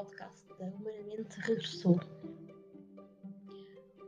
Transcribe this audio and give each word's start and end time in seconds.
podcast 0.00 0.46
da 0.58 0.64
Humanamente 0.64 1.38
regressou. 1.40 2.00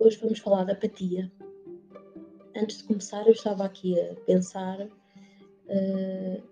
Hoje 0.01 0.17
vamos 0.23 0.39
falar 0.39 0.65
da 0.65 0.73
apatia. 0.73 1.31
Antes 2.57 2.79
de 2.79 2.85
começar, 2.85 3.27
eu 3.27 3.33
estava 3.33 3.67
aqui 3.67 4.01
a 4.01 4.15
pensar 4.25 4.81
uh, 4.81 6.43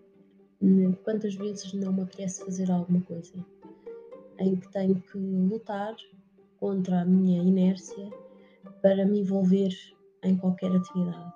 quantas 1.05 1.35
vezes 1.37 1.73
não 1.73 1.91
me 1.91 2.03
apetece 2.03 2.45
fazer 2.45 2.71
alguma 2.71 3.01
coisa 3.01 3.33
em 4.39 4.57
que 4.57 4.69
tenho 4.73 5.01
que 5.01 5.17
lutar 5.17 5.97
contra 6.59 7.01
a 7.01 7.05
minha 7.07 7.43
inércia 7.43 8.11
para 8.83 9.07
me 9.07 9.21
envolver 9.21 9.75
em 10.23 10.37
qualquer 10.37 10.71
atividade. 10.77 11.33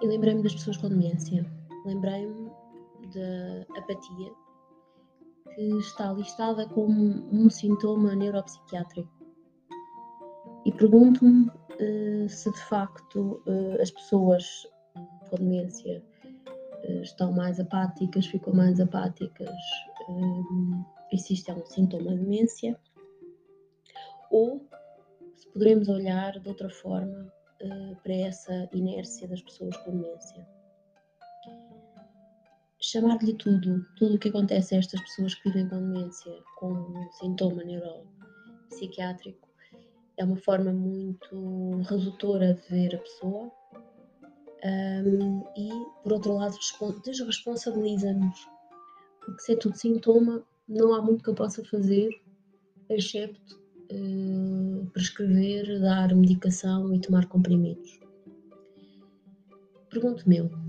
E 0.00 0.06
lembrei-me 0.06 0.42
das 0.42 0.54
pessoas 0.54 0.78
com 0.78 0.88
demência, 0.88 1.44
lembrei-me 1.84 2.50
da 3.12 3.66
apatia 3.78 4.47
que 5.58 5.78
está 5.78 6.12
listada 6.12 6.68
como 6.68 7.28
um 7.32 7.50
sintoma 7.50 8.14
neuropsiquiátrico. 8.14 9.10
E 10.64 10.70
pergunto-me 10.70 11.48
uh, 11.48 12.28
se 12.28 12.48
de 12.52 12.60
facto 12.60 13.42
uh, 13.44 13.82
as 13.82 13.90
pessoas 13.90 14.46
com 15.28 15.36
demência 15.36 16.00
uh, 16.88 17.02
estão 17.02 17.32
mais 17.32 17.58
apáticas, 17.58 18.26
ficam 18.26 18.54
mais 18.54 18.78
apáticas, 18.78 19.50
e 21.12 21.18
se 21.18 21.34
isto 21.34 21.50
é 21.50 21.54
um 21.54 21.66
sintoma 21.66 22.14
de 22.14 22.20
demência, 22.20 22.78
ou 24.30 24.64
se 25.34 25.48
poderemos 25.48 25.88
olhar 25.88 26.38
de 26.38 26.48
outra 26.48 26.70
forma 26.70 27.32
para 28.04 28.14
essa 28.14 28.68
inércia 28.72 29.26
das 29.26 29.42
pessoas 29.42 29.76
com 29.78 29.90
demência 29.90 30.46
chamar-lhe 32.90 33.34
tudo, 33.34 33.84
tudo 33.96 34.14
o 34.14 34.18
que 34.18 34.28
acontece 34.28 34.74
a 34.74 34.78
estas 34.78 35.00
pessoas 35.02 35.34
que 35.34 35.50
vivem 35.50 35.68
com 35.68 35.76
demência, 35.76 36.32
com 36.56 36.72
um 36.72 37.12
sintoma 37.12 37.62
neuropsiquiátrico, 37.62 39.46
é 40.16 40.24
uma 40.24 40.36
forma 40.36 40.72
muito 40.72 41.82
redutora 41.82 42.54
de 42.54 42.68
ver 42.68 42.94
a 42.94 42.98
pessoa 42.98 43.52
um, 44.64 45.44
e, 45.56 45.68
por 46.02 46.14
outro 46.14 46.34
lado, 46.34 46.56
desresponsabiliza-nos, 47.04 48.48
porque 49.20 49.42
se 49.42 49.52
é 49.52 49.56
tudo 49.56 49.76
sintoma, 49.76 50.42
não 50.66 50.94
há 50.94 51.02
muito 51.02 51.22
que 51.22 51.30
eu 51.30 51.34
possa 51.34 51.62
fazer, 51.64 52.08
excepto 52.88 53.60
uh, 53.92 54.86
prescrever, 54.92 55.80
dar 55.80 56.14
medicação 56.14 56.92
e 56.94 57.00
tomar 57.00 57.26
comprimidos. 57.26 58.00
Pergunto-me 59.90 60.38
eu, 60.38 60.67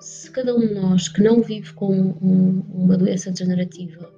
se 0.00 0.30
cada 0.30 0.54
um 0.54 0.60
de 0.60 0.74
nós 0.74 1.08
que 1.08 1.22
não 1.22 1.42
vive 1.42 1.72
com 1.74 1.92
um, 1.92 2.60
uma 2.72 2.96
doença 2.96 3.30
degenerativa 3.30 4.12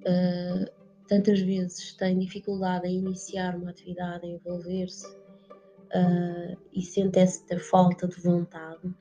uh, 0.00 0.80
tantas 1.08 1.40
vezes 1.40 1.94
tem 1.94 2.18
dificuldade 2.18 2.86
em 2.86 2.98
iniciar 2.98 3.56
uma 3.56 3.70
atividade, 3.70 4.26
em 4.26 4.34
envolver-se 4.34 5.06
uh, 5.06 6.56
e 6.72 6.82
sente 6.82 7.18
esta 7.18 7.58
falta 7.58 8.06
de 8.06 8.20
vontade, 8.20 8.94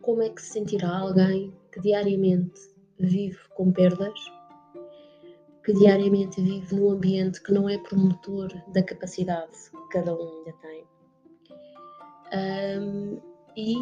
como 0.00 0.22
é 0.22 0.30
que 0.30 0.42
se 0.42 0.52
sentirá 0.52 0.98
alguém 0.98 1.54
que 1.72 1.80
diariamente 1.80 2.60
vive 2.98 3.38
com 3.54 3.70
perdas, 3.70 4.18
que 5.64 5.72
diariamente 5.74 6.40
vive 6.40 6.74
num 6.74 6.90
ambiente 6.90 7.42
que 7.42 7.52
não 7.52 7.68
é 7.68 7.78
promotor 7.78 8.48
da 8.72 8.82
capacidade 8.82 9.52
que 9.70 9.88
cada 9.90 10.14
um 10.14 10.38
ainda 10.38 10.52
tem? 10.60 10.86
Um, 12.32 13.20
e 13.56 13.76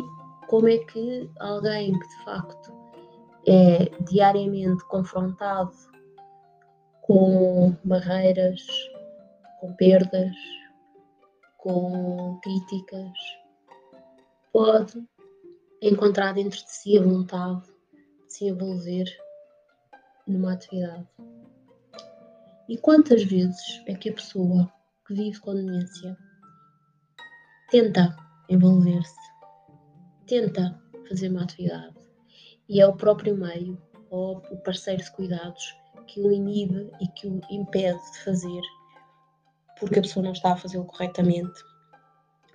como 0.48 0.68
é 0.68 0.78
que 0.78 1.30
alguém 1.38 1.92
que 1.98 2.08
de 2.08 2.24
facto 2.24 2.72
é 3.46 3.84
diariamente 4.04 4.84
confrontado 4.86 5.72
com 7.02 7.74
barreiras, 7.84 8.62
com 9.60 9.72
perdas, 9.74 10.34
com 11.58 12.38
críticas, 12.42 13.12
pode 14.52 15.04
encontrar 15.82 16.34
dentro 16.34 16.58
de 16.58 16.70
si 16.70 16.98
a 16.98 17.02
vontade 17.02 17.62
de 18.26 18.32
se 18.32 18.46
envolver 18.46 19.06
numa 20.26 20.54
atividade. 20.54 21.06
E 22.68 22.76
quantas 22.78 23.22
vezes 23.22 23.82
é 23.86 23.94
que 23.94 24.10
a 24.10 24.14
pessoa 24.14 24.72
que 25.06 25.14
vive 25.14 25.38
com 25.38 25.54
demência 25.54 26.16
tenta 27.70 28.16
envolver-se 28.48 29.35
tenta 30.26 30.80
fazer 31.08 31.28
uma 31.28 31.42
atividade 31.42 31.96
e 32.68 32.80
é 32.80 32.86
o 32.86 32.96
próprio 32.96 33.36
meio 33.36 33.80
ou 34.10 34.38
o 34.50 34.56
parceiro 34.58 35.02
de 35.02 35.10
cuidados 35.12 35.74
que 36.06 36.20
o 36.20 36.30
inibe 36.30 36.90
e 37.00 37.08
que 37.08 37.26
o 37.26 37.40
impede 37.50 37.98
de 38.12 38.24
fazer 38.24 38.62
porque 39.78 39.98
a 39.98 40.02
pessoa 40.02 40.24
não 40.24 40.32
está 40.32 40.52
a 40.52 40.56
fazê-lo 40.56 40.84
corretamente, 40.84 41.62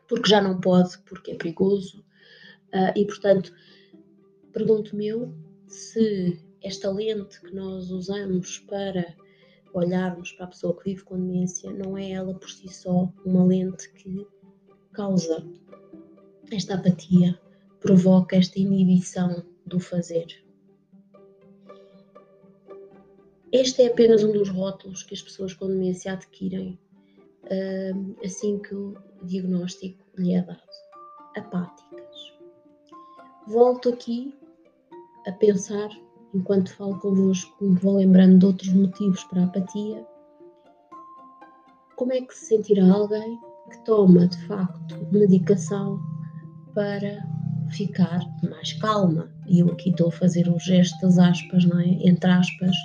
porque 0.07 0.29
já 0.29 0.41
não 0.41 0.59
pode, 0.59 0.97
porque 0.99 1.31
é 1.31 1.35
perigoso. 1.35 2.03
Uh, 2.73 2.91
e 2.97 3.05
portanto, 3.05 3.53
pergunto-me 4.51 5.07
eu 5.07 5.33
se 5.67 6.43
esta 6.63 6.91
lente 6.91 7.39
que 7.41 7.53
nós 7.53 7.89
usamos 7.91 8.59
para 8.59 9.15
olharmos 9.73 10.31
para 10.33 10.45
a 10.45 10.49
pessoa 10.49 10.77
que 10.77 10.91
vive 10.91 11.03
com 11.03 11.15
demência 11.15 11.71
não 11.71 11.97
é 11.97 12.11
ela 12.11 12.33
por 12.33 12.49
si 12.49 12.67
só 12.67 13.11
uma 13.25 13.45
lente 13.45 13.89
que 13.93 14.27
causa 14.91 15.45
esta 16.51 16.75
apatia, 16.75 17.39
provoca 17.81 18.37
esta 18.37 18.59
inibição 18.59 19.43
do 19.65 19.79
fazer. 19.79 20.27
Este 23.51 23.81
é 23.81 23.87
apenas 23.87 24.23
um 24.23 24.31
dos 24.31 24.47
rótulos 24.47 25.03
que 25.03 25.13
as 25.13 25.21
pessoas 25.21 25.53
com 25.53 25.67
demência 25.67 26.13
adquirem 26.13 26.79
assim 28.23 28.59
que 28.59 28.73
o 28.73 28.95
diagnóstico 29.23 30.05
lhe 30.17 30.33
é 30.33 30.41
dado. 30.41 30.61
Apáticas. 31.35 32.33
Volto 33.47 33.89
aqui 33.89 34.33
a 35.27 35.31
pensar, 35.33 35.89
enquanto 36.33 36.73
falo 36.75 36.97
convosco, 36.99 37.63
me 37.63 37.75
vou 37.75 37.97
lembrando 37.97 38.39
de 38.39 38.45
outros 38.45 38.73
motivos 38.73 39.23
para 39.25 39.41
a 39.41 39.45
apatia. 39.45 40.07
Como 41.97 42.13
é 42.13 42.21
que 42.21 42.33
se 42.33 42.45
sentirá 42.45 42.89
alguém 42.89 43.37
que 43.69 43.83
toma 43.85 44.27
de 44.27 44.47
facto 44.47 44.95
medicação 45.11 45.99
para 46.73 47.21
ficar 47.71 48.19
mais 48.43 48.73
calma. 48.73 49.31
E 49.47 49.59
eu 49.59 49.69
aqui 49.71 49.89
estou 49.89 50.09
a 50.09 50.11
fazer 50.11 50.47
o 50.47 50.59
gesto 50.59 50.99
das 51.01 51.17
aspas, 51.17 51.65
não 51.65 51.79
é? 51.79 51.85
Entre 51.85 52.29
aspas, 52.29 52.75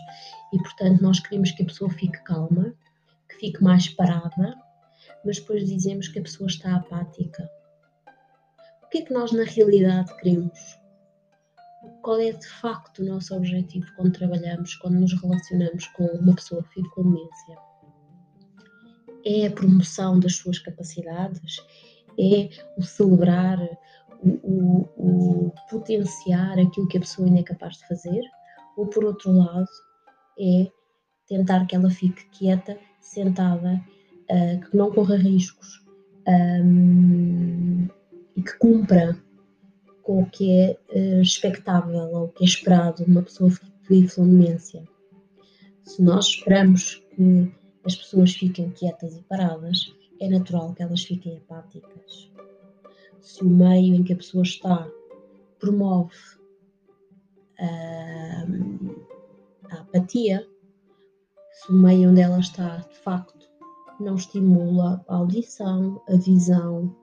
e 0.52 0.58
portanto 0.58 1.02
nós 1.02 1.20
queremos 1.20 1.50
que 1.52 1.62
a 1.62 1.66
pessoa 1.66 1.90
fique 1.90 2.22
calma, 2.24 2.74
que 3.28 3.36
fique 3.36 3.62
mais 3.62 3.88
parada, 3.88 4.56
mas 5.24 5.38
depois 5.38 5.66
dizemos 5.66 6.08
que 6.08 6.18
a 6.18 6.22
pessoa 6.22 6.46
está 6.46 6.76
apática. 6.76 7.50
O 8.82 8.88
que 8.88 8.98
é 8.98 9.02
que 9.02 9.12
nós 9.12 9.32
na 9.32 9.44
realidade 9.44 10.16
queremos? 10.18 10.78
Qual 12.02 12.20
é 12.20 12.32
de 12.32 12.46
facto 12.46 13.00
o 13.00 13.04
nosso 13.04 13.34
objetivo 13.34 13.86
quando 13.96 14.12
trabalhamos, 14.12 14.74
quando 14.76 14.94
nos 14.94 15.12
relacionamos 15.20 15.86
com 15.88 16.04
uma 16.04 16.34
pessoa 16.34 16.62
que 16.62 16.80
vive 16.80 16.94
com 16.94 17.02
demência? 17.02 17.58
É 19.24 19.46
a 19.46 19.50
promoção 19.50 20.20
das 20.20 20.36
suas 20.36 20.58
capacidades? 20.60 21.56
É 22.18 22.48
o 22.78 22.82
celebrar 22.82 23.58
o, 24.22 24.88
o, 24.96 25.52
potenciar 25.70 26.58
aquilo 26.58 26.88
que 26.88 26.98
a 26.98 27.00
pessoa 27.00 27.26
ainda 27.26 27.40
é 27.40 27.44
capaz 27.44 27.78
de 27.78 27.88
fazer, 27.88 28.22
ou 28.76 28.86
por 28.86 29.04
outro 29.04 29.32
lado, 29.32 29.68
é 30.38 30.70
tentar 31.26 31.66
que 31.66 31.74
ela 31.74 31.90
fique 31.90 32.28
quieta, 32.30 32.78
sentada, 33.00 33.82
uh, 34.30 34.60
que 34.60 34.76
não 34.76 34.92
corra 34.92 35.16
riscos 35.16 35.84
um, 36.28 37.88
e 38.36 38.42
que 38.42 38.58
cumpra 38.58 39.16
com 40.02 40.22
o 40.22 40.26
que 40.30 40.50
é 40.52 40.78
uh, 40.94 41.20
expectável 41.20 42.10
ou 42.12 42.24
o 42.24 42.28
que 42.28 42.44
é 42.44 42.46
esperado 42.46 43.04
de 43.04 43.10
uma 43.10 43.22
pessoa 43.22 43.50
que 43.50 43.88
vive. 43.88 44.08
Se 44.08 46.02
nós 46.02 46.26
esperamos 46.26 47.02
que 47.14 47.52
as 47.84 47.96
pessoas 47.96 48.32
fiquem 48.32 48.70
quietas 48.70 49.16
e 49.16 49.22
paradas, 49.22 49.94
é 50.20 50.28
natural 50.28 50.74
que 50.74 50.82
elas 50.82 51.02
fiquem 51.02 51.36
apáticas 51.38 52.30
se 53.26 53.42
o 53.42 53.48
meio 53.48 53.96
em 53.96 54.04
que 54.04 54.12
a 54.12 54.16
pessoa 54.16 54.44
está 54.44 54.88
promove 55.58 56.14
a 59.68 59.80
apatia, 59.80 60.46
se 61.50 61.72
o 61.72 61.74
meio 61.74 62.10
onde 62.10 62.20
ela 62.20 62.38
está 62.38 62.76
de 62.76 62.96
facto 62.98 63.48
não 63.98 64.14
estimula 64.14 65.04
a 65.08 65.16
audição, 65.16 66.00
a 66.08 66.14
visão, 66.16 66.94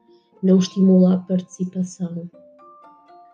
não 0.41 0.59
estimula 0.59 1.15
a 1.15 1.17
participação, 1.17 2.29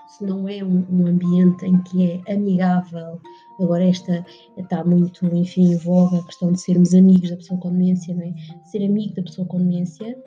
se 0.08 0.26
não 0.26 0.50
é 0.50 0.64
um, 0.64 0.84
um 0.90 1.06
ambiente 1.06 1.68
em 1.68 1.80
que 1.84 2.24
é 2.26 2.34
amigável, 2.34 3.22
agora 3.60 3.84
esta 3.84 4.26
está 4.58 4.84
muito, 4.84 5.28
enfim, 5.28 5.74
em 5.74 5.78
voga 5.78 6.18
a 6.18 6.24
questão 6.24 6.52
de 6.52 6.60
sermos 6.60 6.96
amigos 6.96 7.30
da 7.30 7.36
pessoa 7.36 7.60
com 7.60 7.70
demência, 7.70 8.16
não 8.16 8.24
é? 8.24 8.34
Ser 8.66 8.84
amigo 8.84 9.14
da 9.14 9.22
pessoa 9.22 9.48
com 9.48 9.60
demência 9.60 10.18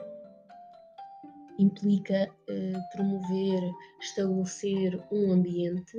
implica 1.59 2.29
uh, 2.49 2.95
promover, 2.95 3.61
estabelecer 3.99 4.99
um 5.11 5.31
ambiente 5.31 5.97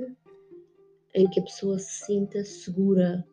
em 1.13 1.29
que 1.29 1.39
a 1.39 1.43
pessoa 1.43 1.79
se 1.79 2.05
sinta 2.05 2.43
segura. 2.43 3.25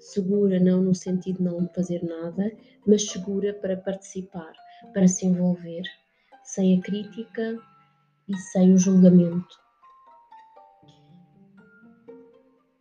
Segura 0.00 0.58
não 0.58 0.82
no 0.82 0.94
sentido 0.94 1.36
de 1.36 1.44
não 1.44 1.68
fazer 1.68 2.02
nada, 2.02 2.52
mas 2.84 3.08
segura 3.08 3.54
para 3.54 3.76
participar, 3.76 4.52
para 4.92 5.06
se 5.06 5.26
envolver, 5.26 5.82
sem 6.42 6.78
a 6.78 6.82
crítica 6.82 7.56
e 8.28 8.36
sem 8.36 8.72
o 8.72 8.78
julgamento. 8.78 9.62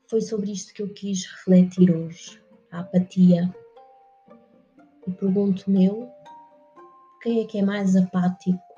Foi 0.10 0.20
sobre 0.20 0.52
isto 0.52 0.74
que 0.74 0.82
eu 0.82 0.92
quis 0.94 1.26
refletir 1.26 1.96
hoje, 1.96 2.42
a 2.72 2.80
apatia. 2.80 3.56
E 5.08 5.12
pergunto-me 5.12 5.86
eu, 5.86 6.10
quem 7.22 7.42
é 7.42 7.46
que 7.46 7.60
é 7.60 7.62
mais 7.62 7.96
apático 7.96 8.71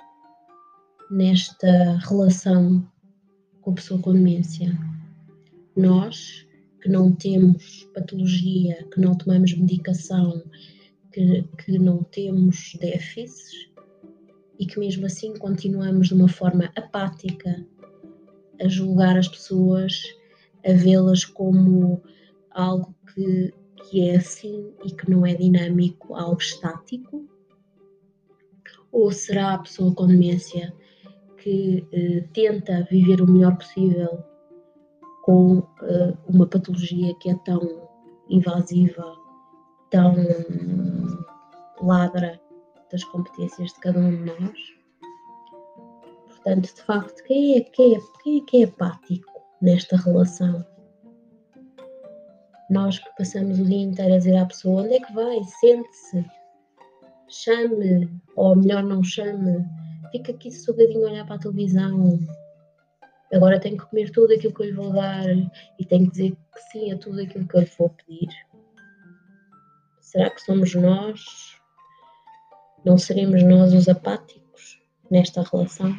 nesta 1.13 1.97
relação 2.09 2.83
com 3.61 3.71
a 3.71 3.75
pessoa 3.75 4.01
com 4.01 4.13
demência? 4.13 4.75
Nós, 5.75 6.47
que 6.81 6.89
não 6.89 7.13
temos 7.13 7.87
patologia, 7.93 8.83
que 8.91 8.99
não 8.99 9.15
tomamos 9.15 9.55
medicação, 9.55 10.43
que, 11.11 11.43
que 11.63 11.77
não 11.77 12.03
temos 12.03 12.75
déficits 12.79 13.69
e 14.59 14.65
que 14.65 14.79
mesmo 14.79 15.05
assim 15.05 15.35
continuamos 15.35 16.07
de 16.07 16.15
uma 16.15 16.27
forma 16.27 16.71
apática 16.75 17.63
a 18.59 18.67
julgar 18.67 19.15
as 19.15 19.27
pessoas, 19.27 20.01
a 20.65 20.73
vê-las 20.73 21.23
como 21.25 22.01
algo 22.49 22.93
que, 23.13 23.53
que 23.83 24.09
é 24.09 24.15
assim 24.15 24.73
e 24.83 24.91
que 24.91 25.11
não 25.11 25.25
é 25.25 25.35
dinâmico, 25.35 26.15
algo 26.15 26.41
estático? 26.41 27.27
Ou 28.91 29.11
será 29.11 29.53
a 29.53 29.59
pessoa 29.59 29.93
com 29.93 30.07
demência 30.07 30.73
que 31.43 31.85
eh, 31.91 32.21
tenta 32.33 32.87
viver 32.89 33.21
o 33.21 33.29
melhor 33.29 33.57
possível 33.57 34.23
com 35.23 35.61
eh, 35.81 36.13
uma 36.27 36.47
patologia 36.47 37.13
que 37.19 37.29
é 37.29 37.35
tão 37.45 37.89
invasiva, 38.29 39.15
tão 39.89 40.15
ladra 41.81 42.39
das 42.89 43.03
competências 43.03 43.73
de 43.73 43.79
cada 43.81 43.99
um 43.99 44.11
de 44.11 44.25
nós? 44.25 44.59
Portanto, 46.27 46.73
de 46.73 46.81
facto, 46.81 47.23
quem 47.23 47.57
é, 47.57 47.61
quem 47.61 47.95
é, 47.95 47.99
quem 48.23 48.37
é, 48.37 48.45
que 48.45 48.61
é 48.61 48.65
apático 48.65 49.31
nesta 49.61 49.97
relação? 49.97 50.65
Nós 52.69 52.99
que 52.99 53.09
passamos 53.17 53.59
o 53.59 53.65
dia 53.65 53.83
inteiro 53.83 54.13
a 54.13 54.17
dizer 54.17 54.37
à 54.37 54.45
pessoa 54.45 54.83
onde 54.83 54.93
é 54.93 54.99
que 54.99 55.13
vai, 55.13 55.43
sente-se, 55.59 56.25
chame, 57.27 58.09
ou 58.35 58.55
melhor 58.55 58.83
não 58.83 59.03
chame, 59.03 59.65
fica 60.13 60.31
aqui 60.31 60.51
sossegadinho 60.51 61.07
a 61.07 61.11
olhar 61.11 61.25
para 61.25 61.35
a 61.35 61.39
televisão. 61.39 62.19
Agora 63.33 63.59
tenho 63.59 63.77
que 63.77 63.85
comer 63.87 64.11
tudo 64.11 64.31
aquilo 64.31 64.53
que 64.53 64.61
eu 64.61 64.65
lhe 64.67 64.71
vou 64.71 64.93
dar 64.93 65.25
e 65.27 65.85
tenho 65.85 66.05
que 66.05 66.11
dizer 66.11 66.31
que 66.53 66.61
sim 66.71 66.91
a 66.91 66.97
tudo 66.99 67.19
aquilo 67.19 67.47
que 67.47 67.57
eu 67.57 67.61
lhe 67.61 67.71
vou 67.79 67.89
pedir. 67.89 68.29
Será 69.99 70.29
que 70.29 70.41
somos 70.41 70.75
nós? 70.75 71.19
Não 72.85 72.95
seremos 72.95 73.41
nós 73.41 73.73
os 73.73 73.89
apáticos 73.89 74.79
nesta 75.09 75.41
relação? 75.41 75.95